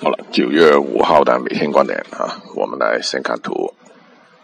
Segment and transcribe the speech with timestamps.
[0.00, 3.74] 好了九月五号的每天观点啊我们来先看图。